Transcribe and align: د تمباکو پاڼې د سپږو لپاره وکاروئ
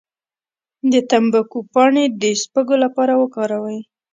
د 0.91 0.93
تمباکو 1.11 1.59
پاڼې 1.73 2.05
د 2.21 2.23
سپږو 2.43 2.75
لپاره 2.83 3.13
وکاروئ 3.21 3.79